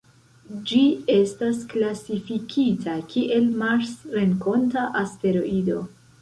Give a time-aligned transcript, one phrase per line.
[0.69, 0.77] Ĝi
[1.15, 5.79] estas klasifikita kiel marsrenkonta asteroido.